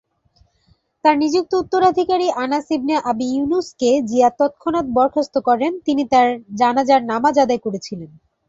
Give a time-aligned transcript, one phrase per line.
[1.03, 6.27] তার নিযুক্ত উত্তরাধিকারী আনাস ইবনে আবি ইউনুস কে জিয়াদ তৎক্ষণাৎ বরখাস্ত করেন, তিনি তার
[6.59, 8.09] জানাজার নামাজ আদায় করেছিলেন।